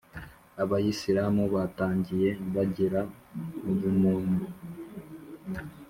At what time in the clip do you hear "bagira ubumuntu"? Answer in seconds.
2.53-4.41